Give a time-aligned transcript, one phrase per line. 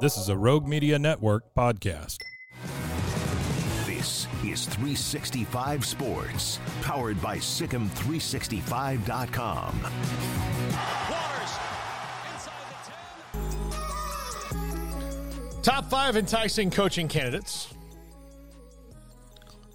[0.00, 2.16] This is a Rogue Media Network podcast.
[3.84, 9.80] This is 365 Sports, powered by Sikkim365.com.
[15.62, 17.74] Top five enticing coaching candidates.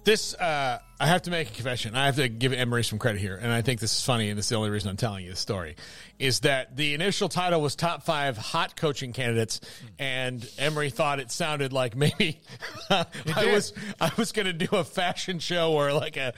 [0.06, 1.96] This, uh, I have to make a confession.
[1.96, 4.38] I have to give Emory some credit here, and I think this is funny, and
[4.38, 5.74] this is the only reason I'm telling you the story.
[6.20, 9.60] Is that the initial title was top five hot coaching candidates,
[9.98, 12.38] and Emory thought it sounded like maybe
[12.88, 13.06] I
[13.46, 16.34] was I was going to do a fashion show or like a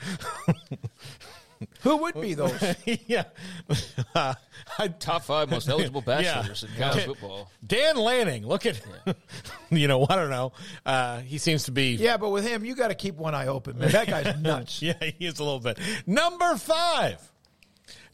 [1.81, 2.75] Who would be those?
[3.07, 3.23] yeah.
[4.15, 4.33] Uh,
[4.99, 7.49] Top five most eligible bachelors in college football.
[7.65, 9.15] Dan Lanning, look at, him.
[9.69, 10.53] you know, I don't know.
[10.85, 13.47] Uh, he seems to be yeah, but with him, you got to keep one eye
[13.47, 13.91] open, man.
[13.91, 14.81] That guy's nuts.
[14.81, 15.79] Yeah, he is a little bit.
[16.05, 17.31] Number five,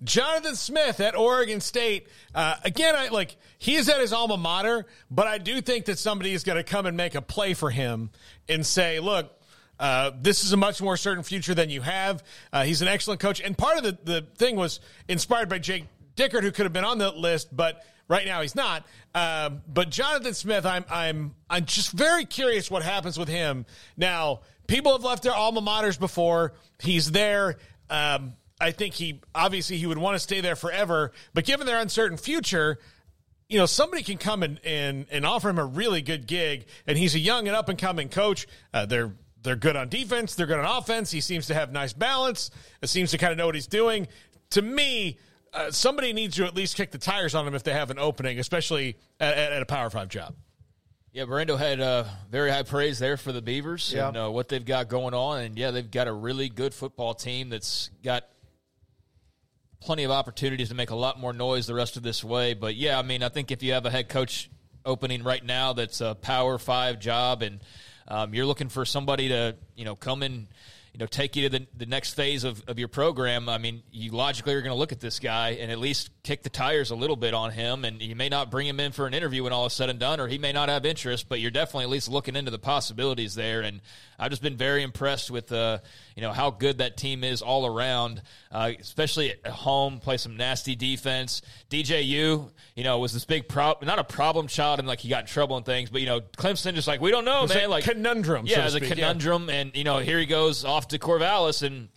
[0.04, 2.08] Jonathan Smith at Oregon State.
[2.34, 5.98] Uh, again, I like he is at his alma mater, but I do think that
[6.00, 8.12] somebody is going to come and make a play for him
[8.50, 9.32] and say, "Look,
[9.80, 13.20] uh, this is a much more certain future than you have." Uh, he's an excellent
[13.20, 16.74] coach, and part of the the thing was inspired by Jake Dickert, who could have
[16.74, 18.86] been on the list, but right now he's not.
[19.14, 23.66] Um, but Jonathan Smith, I'm I'm I'm just very curious what happens with him
[23.98, 24.42] now.
[24.68, 26.54] People have left their alma maters before.
[26.80, 27.58] He's there.
[27.90, 31.80] Um, I think he obviously he would want to stay there forever, but given their
[31.80, 32.80] uncertain future,
[33.50, 36.98] you know, somebody can come and, and, and offer him a really good gig, and
[36.98, 38.48] he's a young and up and coming coach.
[38.74, 39.14] Uh, they're
[39.46, 41.12] they're good on defense, they're good on offense.
[41.12, 42.52] He seems to have nice balance.
[42.82, 44.08] It seems to kind of know what he's doing.
[44.52, 45.18] To me,
[45.54, 47.98] uh, somebody needs to at least kick the tires on him if they have an
[48.00, 50.36] opening, especially at, at, at a Power Five job.
[51.14, 54.10] Yeah, Brando had uh, very high praise there for the Beavers Yeah.
[54.10, 55.44] and uh, what they've got going on.
[55.44, 58.26] And yeah, they've got a really good football team that's got
[59.80, 62.54] plenty of opportunities to make a lot more noise the rest of this way.
[62.54, 64.50] But yeah, I mean, I think if you have a head coach
[64.84, 67.62] opening right now that's a Power Five job, and
[68.08, 70.48] um, you're looking for somebody to you know come in.
[70.94, 73.50] You know, take you to the, the next phase of, of your program.
[73.50, 76.42] I mean, you logically are going to look at this guy and at least kick
[76.42, 77.84] the tires a little bit on him.
[77.84, 80.00] And you may not bring him in for an interview when all is said and
[80.00, 82.60] done, or he may not have interest, but you're definitely at least looking into the
[82.60, 83.60] possibilities there.
[83.60, 83.82] And
[84.18, 85.80] I've just been very impressed with, uh,
[86.16, 88.22] you know, how good that team is all around,
[88.52, 90.00] uh, especially at home.
[90.00, 91.42] Play some nasty defense.
[91.70, 95.22] DJU, you know, was this big problem, not a problem child, and like he got
[95.22, 97.70] in trouble and things, but you know, Clemson just like we don't know, man.
[97.70, 98.96] Like conundrum, so Yeah, it's a speak, yeah.
[98.96, 101.90] conundrum, and you know, here he goes off to Corvallis and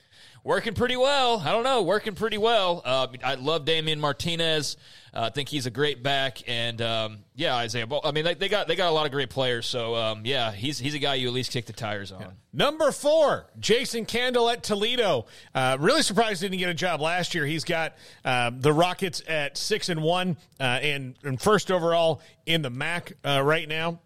[0.45, 1.41] working pretty well.
[1.41, 2.83] I don't know, working pretty well.
[2.85, 4.77] Uh, I love Damien Martinez.
[5.15, 7.87] Uh, I think he's a great back, and um, yeah, Isaiah.
[7.87, 8.01] Ball.
[8.05, 9.67] I mean, they, they got they got a lot of great players.
[9.67, 12.35] So um, yeah, he's he's a guy you at least kick the tires on.
[12.53, 15.27] Number four, Jason Candle at Toledo.
[15.55, 17.47] Uh, really surprised he didn't get a job last year.
[17.47, 22.63] He's got um, the Rockets at six and one uh, and, and first overall in
[22.63, 24.01] the MAC uh, right now.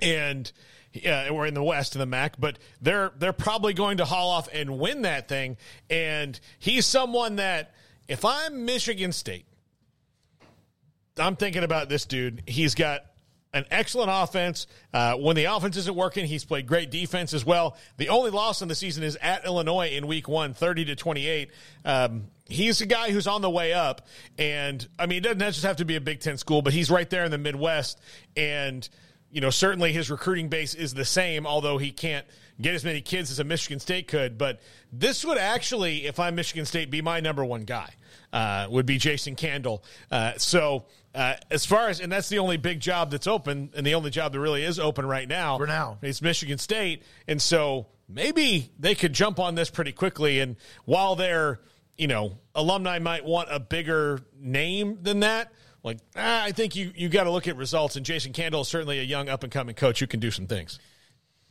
[0.00, 0.50] And
[0.92, 4.30] yeah, we're in the West in the MAC, but they're they're probably going to haul
[4.30, 5.56] off and win that thing.
[5.90, 7.74] And he's someone that
[8.08, 9.46] if I'm Michigan State,
[11.18, 12.42] I'm thinking about this dude.
[12.46, 13.04] He's got
[13.52, 14.66] an excellent offense.
[14.92, 17.76] Uh, when the offense isn't working, he's played great defense as well.
[17.96, 21.50] The only loss in the season is at Illinois in week one, 30 to 28.
[21.84, 24.06] Um, he's a guy who's on the way up.
[24.38, 26.90] And, I mean, it doesn't just have to be a Big Ten school, but he's
[26.90, 27.98] right there in the Midwest.
[28.36, 28.86] And,
[29.36, 32.24] you know, certainly his recruiting base is the same, although he can't
[32.58, 34.38] get as many kids as a Michigan State could.
[34.38, 34.60] But
[34.90, 37.90] this would actually, if I'm Michigan State, be my number one guy.
[38.32, 39.84] Uh, would be Jason Candle.
[40.10, 43.86] Uh, so uh, as far as and that's the only big job that's open, and
[43.86, 45.98] the only job that really is open right now For now.
[46.00, 50.40] is Michigan State, and so maybe they could jump on this pretty quickly.
[50.40, 50.56] And
[50.86, 51.60] while their
[51.98, 55.52] you know alumni might want a bigger name than that.
[55.86, 58.68] Like ah, I think you you got to look at results, and Jason Candle is
[58.68, 60.80] certainly a young up and coming coach who can do some things.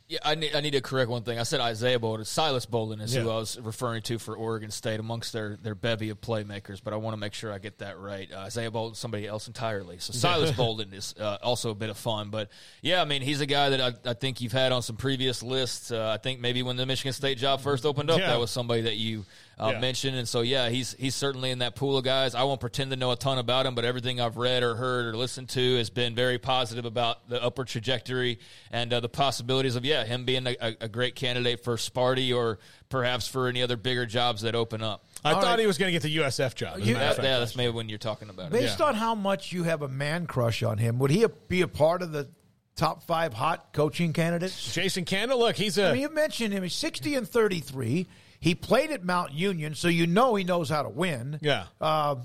[0.08, 1.36] Yeah, I need, I need to correct one thing.
[1.40, 2.24] I said Isaiah Bolden.
[2.24, 6.10] Silas Bolden is who I was referring to for Oregon State amongst their, their bevy
[6.10, 8.30] of playmakers, but I want to make sure I get that right.
[8.32, 9.98] Uh, Isaiah Bolden, somebody else entirely.
[9.98, 12.30] So Silas Bolden is uh, also a bit of fun.
[12.30, 12.50] But
[12.82, 15.42] yeah, I mean, he's a guy that I, I think you've had on some previous
[15.42, 15.90] lists.
[15.90, 18.28] Uh, I think maybe when the Michigan State job first opened up, Yeah.
[18.28, 19.24] that was somebody that you
[19.58, 19.80] uh, Yeah.
[19.80, 22.34] mentioned, and so yeah, he's he's certainly in that pool of guys.
[22.34, 25.06] I won't pretend to know a ton about him, but everything I've read or heard
[25.06, 28.38] or listened to has been very positive about the upward trajectory
[28.70, 32.36] and uh, the possibilities of yeah him being a, a, a great candidate for Sparty
[32.36, 32.58] or
[32.90, 35.04] perhaps for any other bigger jobs that open up.
[35.24, 35.58] I All thought right.
[35.58, 36.76] he was going to get the USF job.
[36.78, 37.24] as You- That- fact.
[37.26, 38.52] yeah, that's maybe when you're talking about it.
[38.52, 41.68] Based on how much you have a man crush on him, would he be a
[41.68, 42.28] part of the
[42.76, 44.74] top five hot coaching candidates?
[44.74, 46.62] Jason Candle, look, he's a I mean, you mentioned him.
[46.62, 48.06] He's 60 and 33.
[48.40, 51.38] He played at Mount Union, so you know he knows how to win.
[51.42, 51.64] Yeah.
[51.80, 52.16] Uh,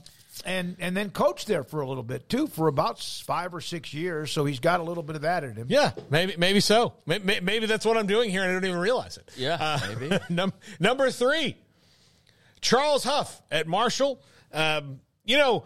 [0.45, 3.93] and and then coached there for a little bit too, for about five or six
[3.93, 4.31] years.
[4.31, 5.67] So he's got a little bit of that in him.
[5.69, 6.93] Yeah, maybe maybe so.
[7.05, 9.29] Maybe, maybe that's what I'm doing here, and I don't even realize it.
[9.37, 10.17] Yeah, Uh, maybe.
[10.29, 11.57] num- number three,
[12.61, 14.21] Charles Huff at Marshall.
[14.53, 15.65] Um, you know,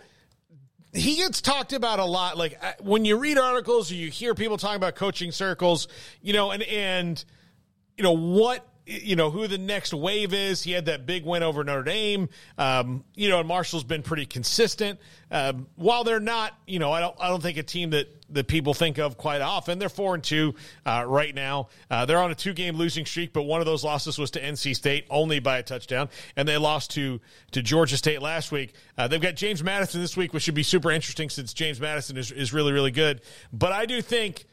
[0.93, 2.37] he gets talked about a lot.
[2.37, 5.87] Like uh, when you read articles or you hear people talking about coaching circles,
[6.21, 7.23] you know, and and
[7.97, 10.63] you know what you know who the next wave is.
[10.63, 12.29] He had that big win over Notre Dame.
[12.57, 14.99] Um, you know, and Marshall's been pretty consistent.
[15.31, 18.47] Um, while they're not, you know, I don't I don't think a team that that
[18.47, 19.79] people think of quite often.
[19.79, 20.55] They're four and two
[20.85, 21.69] uh, right now.
[21.89, 24.41] Uh, they're on a two game losing streak, but one of those losses was to
[24.41, 27.19] NC State only by a touchdown, and they lost to
[27.51, 28.73] to Georgia State last week.
[28.97, 32.17] Uh, they've got James Madison this week, which should be super interesting since James Madison
[32.17, 33.21] is is really really good.
[33.51, 34.45] But I do think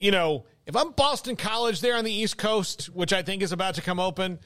[0.00, 3.52] you know, if I'm Boston College there on the East Coast, which I think is
[3.52, 4.40] about to come open,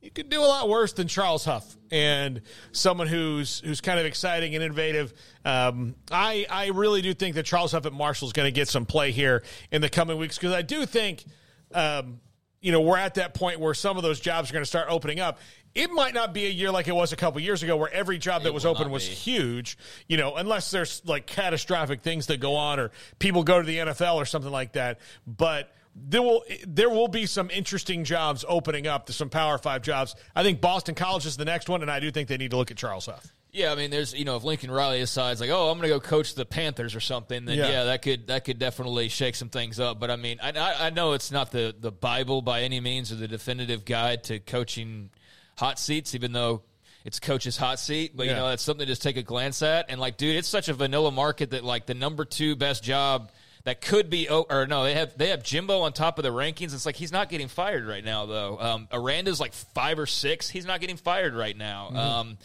[0.00, 2.42] you could do a lot worse than Charles Huff and
[2.72, 5.12] someone who's who's kind of exciting and innovative.
[5.44, 8.68] Um, I I really do think that Charles Huff at Marshall is going to get
[8.68, 9.42] some play here
[9.72, 11.24] in the coming weeks because I do think.
[11.72, 12.20] Um,
[12.64, 14.86] you know, we're at that point where some of those jobs are going to start
[14.88, 15.38] opening up.
[15.74, 18.16] It might not be a year like it was a couple years ago where every
[18.16, 19.14] job that It was open was be.
[19.14, 19.76] huge,
[20.08, 23.76] you know, unless there's like catastrophic things that go on or people go to the
[23.76, 24.98] NFL or something like that.
[25.26, 29.82] But there will there will be some interesting jobs opening up to some Power 5
[29.82, 30.14] jobs.
[30.34, 32.56] I think Boston College is the next one and I do think they need to
[32.56, 33.30] look at Charles Huff.
[33.54, 35.94] Yeah, I mean, there's you know, if Lincoln Riley decides like, oh, I'm going to
[35.94, 37.68] go coach the Panthers or something, then Yeah.
[37.70, 37.84] yeah.
[37.84, 40.00] that could that could definitely shake some things up.
[40.00, 43.12] But I mean, I, I I know it's not the the Bible by any means
[43.12, 45.10] or the definitive guide to coaching
[45.56, 46.62] hot seats, even though
[47.04, 48.16] it's coach's hot seat.
[48.16, 48.32] But Yeah.
[48.32, 49.86] you know, that's something to just take a glance at.
[49.88, 53.30] And like, dude, it's such a vanilla market that like the number two best job.
[53.62, 56.74] That could be, or no, they have they have Jimbo on top of the rankings.
[56.74, 58.58] It's like he's not getting fired right now, though.
[58.60, 60.50] Um, Aranda's like five or six.
[60.50, 61.86] He's not getting fired right now.
[61.86, 61.96] Mm-hmm.
[61.96, 62.38] Um,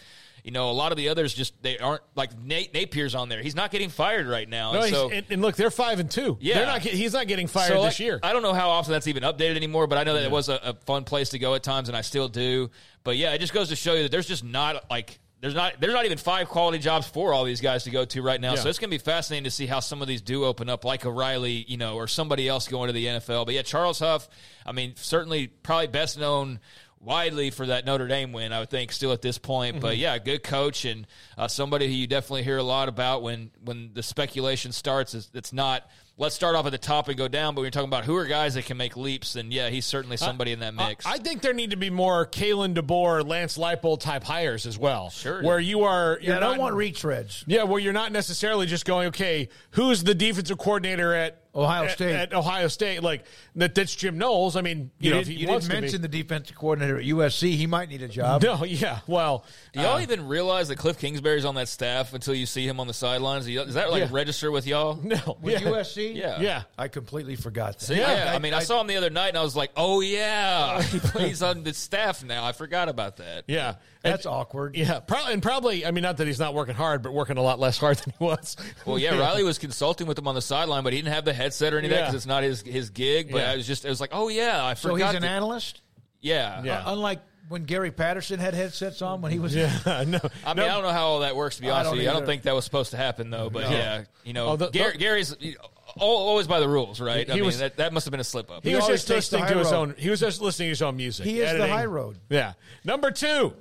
[0.44, 3.42] you know, a lot of the others just they aren't like Nate Napier's on there.
[3.42, 4.74] He's not getting fired right now.
[4.74, 6.38] No, and so and, and look, they're 5 and 2.
[6.40, 6.56] Yeah.
[6.56, 8.20] They're not he's not getting fired so, this like, year.
[8.24, 10.50] I don't know how often that's even updated anymore, but I know that it was
[10.50, 12.70] a, a fun place to go at times, and I still do.
[13.04, 15.80] But yeah, it just goes to show you that there's just not like there's not
[15.80, 18.52] there's not even five quality jobs for all these guys to go to right now.
[18.54, 18.60] Yeah.
[18.60, 20.84] So it's going to be fascinating to see how some of these do open up,
[20.84, 23.46] like O'Reilly, you know, or somebody else going to the NFL.
[23.46, 24.28] But yeah, Charles Huff,
[24.66, 26.60] I mean, certainly probably best known
[27.02, 29.80] widely for that Notre Dame win, I would think, still at this point.
[29.80, 31.08] But yeah, good coach and
[31.38, 35.14] uh, somebody who you definitely hear a lot about when when the speculation starts.
[35.14, 37.72] Is it's not let's start off at the top and go down, but when you're
[37.72, 40.60] talking about who are guys that can make leaps, then yeah, he's certainly somebody in
[40.60, 41.06] that mix.
[41.06, 44.78] I, I think there need to be more Kalen DeBoer, Lance Leipold type hires as
[44.78, 45.10] well.
[45.10, 45.42] Sure.
[45.42, 47.44] Where you are, you're Yeah, I not, don't want retreads.
[47.48, 51.92] Yeah, well, you're not necessarily just going, okay, who's the defensive coordinator at Ohio at-
[51.92, 52.14] State.
[52.16, 53.24] At, Ohio State, like
[53.56, 53.74] that.
[53.74, 54.56] That's Jim Knowles.
[54.56, 56.56] I mean, you, You, know, didn't, if he you wants didn't to mention the defensive
[56.56, 57.56] coordinator at USC.
[57.56, 58.44] He might need a job.
[58.44, 59.00] No, yeah.
[59.08, 62.68] Well, Do y'all uh, even realize that Cliff Kingsbury's on that staff until you see
[62.68, 63.48] him on the sidelines?
[63.48, 64.10] Is that like Yeah.
[64.12, 64.96] register with y'all?
[65.04, 65.68] no, With yeah.
[65.70, 66.09] USC?
[66.16, 66.40] Yeah.
[66.42, 66.64] Yeah.
[66.78, 67.86] I completely forgot that.
[67.86, 70.02] So, yeah, I, mean, I, saw him the other night, and I was like, "Oh
[70.02, 73.46] yeah, he plays on the staff now." I forgot about that.
[73.48, 74.76] Yeah, That's And- awkward.
[74.76, 75.86] Yeah, probably, and probably.
[75.86, 78.14] I mean, not that he's not working hard, but working a lot less hard than
[78.18, 78.56] he was.
[78.86, 81.34] Well, yeah, Riley was consulting with him on the sideline, but he didn't have the
[81.34, 82.02] headset or any of that Yeah.
[82.06, 83.32] because it's not his his gig.
[83.32, 83.52] But Yeah.
[83.52, 85.00] I was just, I was like, "Oh yeah, I forgot.
[85.00, 85.82] So he's an that- analyst?
[86.22, 86.80] yeah, Yeah.
[86.86, 89.56] Uh, unlike when Gary Patterson had headsets on when he was.
[89.56, 89.94] Yeah, no.
[89.96, 91.56] I mean, I don't know how all that works.
[91.56, 93.32] To be I honest don't with you, I don't think that was supposed to happen
[93.32, 93.50] though.
[93.50, 96.68] But yeah, you know, Oh, the- Gary, the- Gary's you know, al- always by the
[96.70, 97.26] rules, right?
[97.28, 98.64] He I mean, was- that, that must have been a slip up.
[98.64, 99.78] He, He was just listening to his road.
[99.78, 99.96] own.
[99.98, 101.26] He was just listening to his own music.
[101.26, 102.18] He is the high road.
[102.30, 102.54] Yeah.
[102.84, 103.54] Number two,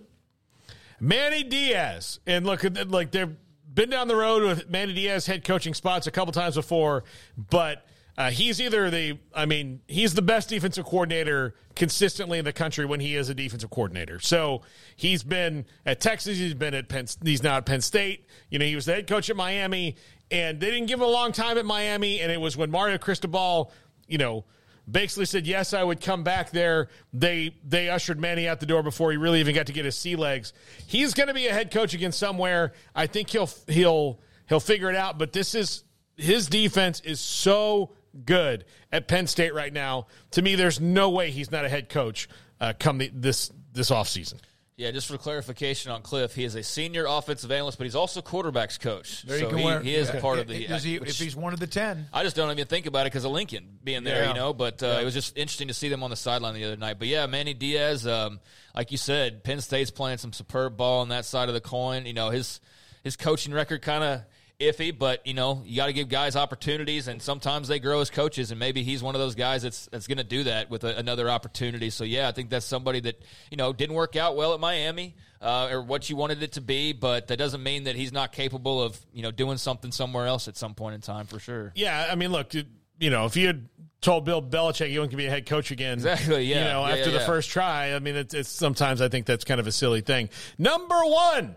[1.00, 3.34] Manny Diaz, and look, at like they've
[3.72, 7.04] been down the road with Manny Diaz head coaching spots a couple times before,
[7.36, 7.84] but.
[8.18, 12.84] Uh, he's either the, I mean, he's the best defensive coordinator consistently in the country
[12.84, 14.18] when he is a defensive coordinator.
[14.18, 14.62] So
[14.96, 18.26] he's been at Texas, he's been at Penn, he's now at Penn State.
[18.50, 19.94] You know, he was the head coach at Miami,
[20.32, 22.18] and they didn't give him a long time at Miami.
[22.18, 23.70] And it was when Mario Cristobal,
[24.08, 24.44] you know,
[24.90, 26.88] basically said yes, I would come back there.
[27.12, 29.94] They they ushered Manny out the door before he really even got to get his
[29.94, 30.52] sea legs.
[30.88, 32.72] He's going to be a head coach again somewhere.
[32.96, 35.20] I think he'll he'll he'll figure it out.
[35.20, 35.84] But this is
[36.16, 37.92] his defense is so
[38.24, 40.06] good at Penn State right now.
[40.32, 42.28] To me, there's no way he's not a head coach
[42.60, 44.40] uh, come the, this this offseason.
[44.76, 48.22] Yeah, just for clarification on Cliff, he is a senior offensive analyst, but he's also
[48.22, 49.22] quarterbacks coach.
[49.24, 50.20] There you so can he, wear- he is yeah.
[50.20, 50.68] part of the.
[50.68, 53.00] Does he, which- if he's one of the ten, I just don't even think about
[53.00, 54.28] it because of Lincoln being there, Yeah.
[54.28, 54.52] you know.
[54.52, 57.00] But uh, it was just interesting to see them on the sideline the other night.
[57.00, 58.38] But yeah, Manny Diaz, um,
[58.72, 62.06] like you said, Penn State's playing some superb ball on that side of the coin.
[62.06, 62.60] You know, his
[63.02, 64.20] his coaching record kind of
[64.60, 68.10] iffy, but you know, you got to give guys opportunities, and sometimes they grow as
[68.10, 70.84] coaches, and maybe he's one of those guys that's that's going to do that with
[70.84, 71.90] a, another opportunity.
[71.90, 75.14] So yeah, I think that's somebody that you know didn't work out well at Miami.
[75.40, 78.32] Uh, or what you wanted it to be, but that doesn't mean that he's not
[78.32, 81.70] capable of you know doing something somewhere else at some point in time for sure.
[81.76, 83.68] Yeah, I mean, look, you know, if you had
[84.00, 86.58] told Bill Belichick you want to be a head coach again, Exactly, yeah.
[86.58, 87.26] you know, Yeah, after yeah, the yeah.
[87.26, 90.28] first try, I mean, it's, it's sometimes I think that's kind of a silly thing.
[90.58, 91.54] Number one,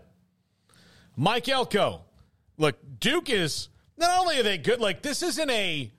[1.16, 2.02] Mike Elko.
[2.58, 5.90] Look, Duke is not only are they good, like this isn't a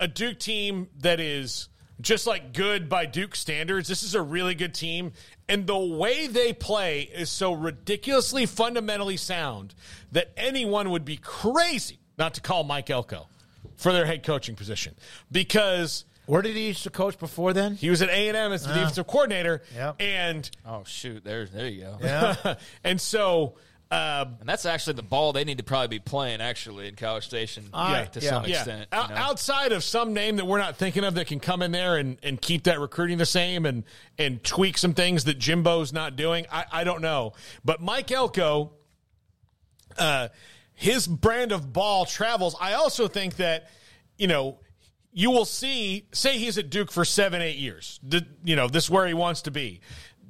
[0.00, 1.68] a Duke team that is
[2.00, 3.88] just like good by Duke standards.
[3.88, 5.12] This is a really good team.
[5.48, 9.74] And the way they play is so ridiculously fundamentally sound
[10.12, 13.26] that anyone would be crazy not to call Mike Elko
[13.76, 14.94] for their head coaching position
[15.32, 17.74] because where did he used to coach before then?
[17.76, 18.78] he was at A&M as the uh-huh.
[18.80, 19.96] defensive coordinator Yep.
[20.00, 21.98] and Oh shoot, there's there you go.
[22.00, 23.54] Yeah, and so
[23.90, 27.24] um, And that's actually the ball they need to probably be playing actually in College
[27.24, 28.28] Station Yeah, to yeah.
[28.30, 28.88] some yeah, extent.
[28.92, 29.14] O- you know?
[29.14, 32.18] outside of some name that we're not thinking of that can come in there and,
[32.22, 33.84] and keep that recruiting the same and
[34.18, 37.32] and tweak some things that Jimbo's not doing, I, I don't know.
[37.64, 38.72] But Mike Elko,
[39.98, 40.28] uh,
[40.74, 42.54] his brand of ball travels.
[42.60, 43.70] I also think that
[44.18, 44.58] you know
[45.12, 46.06] you will see.
[46.12, 47.98] Say he's at Duke for seven, eight years.
[48.02, 49.80] The, you know this is where he wants to be.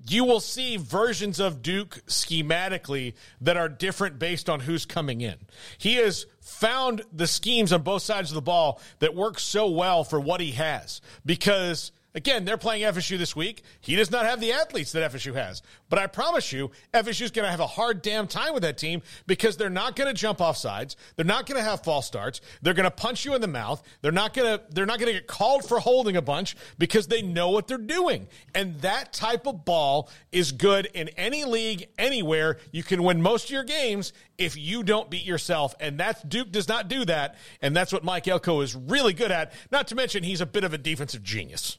[0.09, 5.37] You will see versions of Duke schematically that are different based on who's coming in.
[5.77, 10.05] He has found the schemes on both sides of the ball that work so well
[10.05, 13.63] for what he has because Again, they're playing FSU this week.
[13.81, 15.63] He does not have the athletes that FSU has.
[15.89, 19.03] But I promise you, FSU's going to have a hard damn time with that team
[19.29, 20.97] because they're not going to jump off sides.
[21.15, 22.41] They're not going to have false starts.
[22.61, 23.85] They're going to punch you in the mouth.
[24.03, 27.07] They're not going to they're not going to get called for holding a bunch because
[27.07, 28.27] they know what they're doing.
[28.53, 32.59] And that type of ball is good in any league anywhere.
[32.73, 35.77] You can win most of your games if you don't beat yourself.
[35.79, 37.37] And that's Duke does not do that.
[37.63, 39.53] And that's what Mike Elko is really good at.
[39.71, 41.79] Not to mention he's a bit of a defensive genius.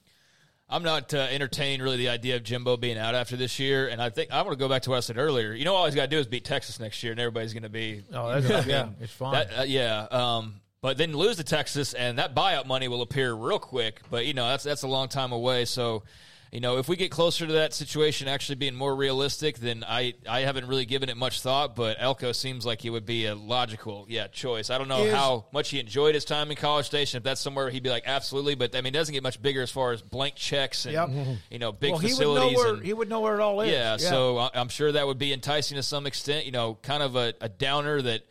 [0.70, 4.00] I'm not uh, entertaining really the idea of Jimbo being out after this year, and
[4.00, 5.52] I think I want to go back to what I said earlier.
[5.54, 7.64] You know, all he's got to do is beat Texas next year, and everybody's going
[7.64, 8.04] to be.
[8.14, 9.34] Oh, that's, yeah, it's fine.
[9.34, 13.34] That, uh, yeah, um, but then lose to Texas, and that buyout money will appear
[13.34, 14.02] real quick.
[14.12, 15.66] But you know, that's that's a long time away.
[15.66, 16.04] So,
[16.52, 20.16] you know, if we get closer to that situation actually being more realistic, then I
[20.28, 21.76] I haven't really given it much thought.
[21.76, 24.70] But Elko seems like he would be a logical, yeah, choice.
[24.70, 27.18] I don't know Is- how much he enjoyed his time in College Station.
[27.18, 29.62] If that's somewhere he'd be like absolutely, but I mean, it doesn't get much bigger
[29.62, 31.10] as far as blank checks and Yep.
[31.52, 32.58] you know big well, he would facilities.
[32.58, 33.72] know where and, he would know where it all is.
[33.72, 36.46] yeah, so I- I'm sure that would be enticing to some extent.
[36.46, 38.24] You know, kind of a, a downer that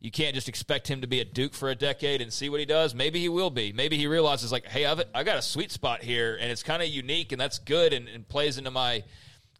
[0.00, 2.60] you can't just expect him to be a Duke for a decade and see what
[2.60, 2.94] he does.
[2.94, 3.72] Maybe he will be.
[3.72, 6.82] Maybe he realizes like, hey, I've I got a sweet spot here, and it's kind
[6.82, 9.04] of unique, and that's good, and, and plays into my.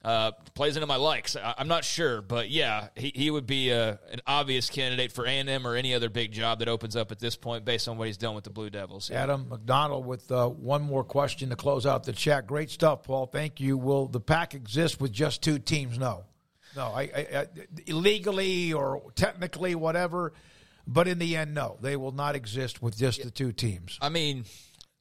[0.04, 1.34] Uh, plays into my likes.
[1.34, 5.26] I, I'm not sure, but yeah, he, he would be a, an obvious candidate for
[5.26, 8.06] A&M or any other big job that opens up at this point based on what
[8.06, 9.10] he's done with the Blue Devils.
[9.10, 12.46] Adam McDonald with uh, one more question to close out the chat.
[12.46, 13.26] Great stuff, Paul.
[13.26, 13.76] Thank you.
[13.76, 15.98] Will the Pac exist with just two teams?
[15.98, 16.22] No,
[16.76, 16.92] no.
[16.94, 17.46] I, I, I
[17.86, 20.32] illegally or technically, whatever.
[20.86, 23.98] But in the end, no, they will not exist with just the two teams.
[24.00, 24.44] I mean,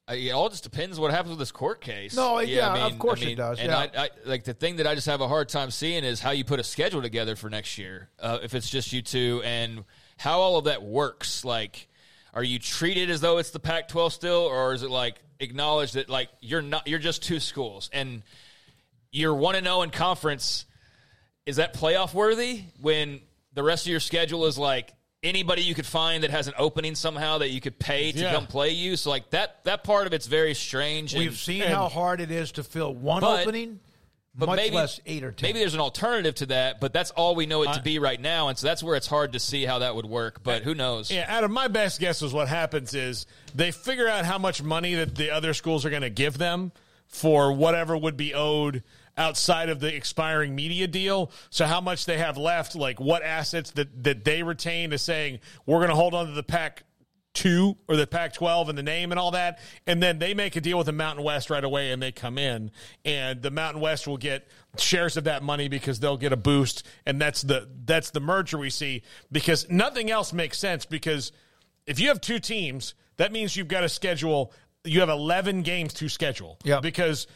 [0.08, 2.14] it all just depends what happens with this court case.
[2.14, 3.78] No, yeah, I of course it does, And yeah.
[3.78, 6.30] I, I, like the thing that I just have a hard time seeing is how
[6.30, 8.08] you put a schedule together for next year.
[8.20, 9.84] Uh, if it's just you two, and
[10.16, 11.44] how all of that works.
[11.44, 11.88] Like,
[12.34, 16.08] are you treated as though it's the Pac-12 still, or is it like acknowledged that
[16.08, 16.86] like you're not?
[16.86, 18.22] You're just two schools, and
[19.10, 20.66] you're one and zero in conference.
[21.46, 23.20] Is that playoff worthy when
[23.54, 26.94] the rest of your schedule is like anybody you could find that has an opening
[26.96, 28.32] somehow that you could pay to Yeah.
[28.32, 28.96] come play you?
[28.96, 31.14] So like that that part of it's very strange.
[31.14, 33.78] We've seen and- how hard it is to fill one But- opening,
[34.34, 35.48] but much maybe, less eight or ten.
[35.48, 38.20] Maybe there's an alternative to that, but that's all we know it to be right
[38.20, 40.42] now, and so that's where it's hard to see how that would work.
[40.42, 41.12] But who knows?
[41.12, 43.24] Yeah, Adam, my best guess is what happens is
[43.54, 46.72] they figure out how much money that the other schools are going to give them
[47.08, 48.82] for whatever would be owed
[49.16, 51.30] outside of the expiring media deal.
[51.50, 55.40] So how much they have left, like what assets that, that they retain is saying,
[55.64, 56.84] we're going to hold on to the Pac
[57.36, 59.60] two or the Pac 12 and the name and all that.
[59.86, 62.38] And then they make a deal with the Mountain West right away and they come
[62.38, 62.70] in.
[63.04, 66.86] And the Mountain West will get shares of that money because they'll get a boost.
[67.04, 71.30] And that's the that's the merger we see because nothing else makes sense because
[71.86, 74.52] if you have two teams, that means you've got to schedule
[74.86, 76.58] you have 11 games to schedule.
[76.64, 76.80] Yeah.
[76.80, 77.26] Because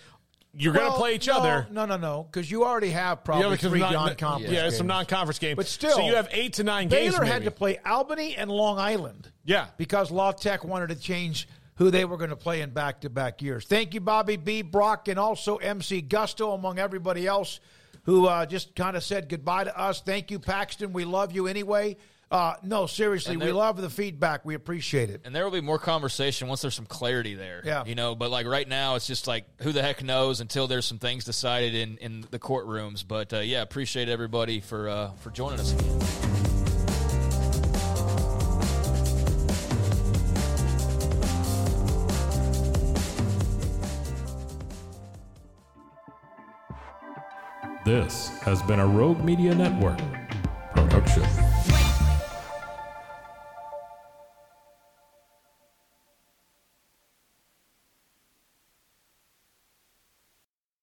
[0.52, 1.66] you're going to play each no, other.
[1.70, 4.52] No, no, no, because you already have probably Yeah, three non- non-conference.
[4.52, 4.76] Yeah, games.
[4.76, 5.56] some non-conference games.
[5.56, 7.14] But still, so you have eight to nine games.
[7.14, 9.30] Baylor had to play Albany and Long Island.
[9.44, 9.66] Yeah.
[9.76, 13.64] because La Tech wanted to change who they were going to play in back-to-back years.
[13.64, 14.62] Thank you, Bobby B.
[14.62, 17.58] Brock, and also MC Gusto, among everybody else
[18.02, 20.00] who uh, just kind of said goodbye to us.
[20.00, 20.92] Thank you, Paxton.
[20.92, 21.96] We love you anyway.
[22.30, 24.44] Uh, no, seriously, And we love the feedback.
[24.44, 25.22] We appreciate it.
[25.24, 27.60] And there will be more conversation once there's some clarity there.
[27.64, 27.84] Yeah.
[27.84, 30.86] You know, but like right now, it's just like who the heck knows until there's
[30.86, 33.04] some things decided in, in the courtrooms.
[33.06, 35.98] But uh, yeah, appreciate everybody for uh, for joining us again.
[47.84, 49.98] This has been a Rogue Media Network
[50.74, 51.49] production.